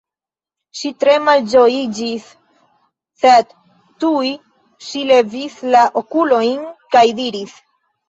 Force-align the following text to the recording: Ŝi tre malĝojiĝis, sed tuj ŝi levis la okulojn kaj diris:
Ŝi 0.77 0.91
tre 1.03 1.17
malĝojiĝis, 1.25 2.25
sed 3.25 3.55
tuj 4.07 4.33
ŝi 4.89 5.07
levis 5.15 5.63
la 5.77 5.87
okulojn 6.05 6.69
kaj 6.95 7.09
diris: 7.25 7.59